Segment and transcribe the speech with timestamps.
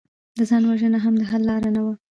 [0.37, 1.93] د ځان وژنه هم د حل لاره نه وه